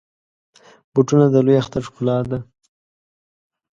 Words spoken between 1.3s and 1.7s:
لوی